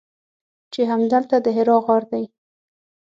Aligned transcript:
چې 0.73 0.81
همدلته 0.91 1.35
د 1.41 1.47
حرا 1.55 1.77
غار 1.85 2.03
دی. 2.11 2.23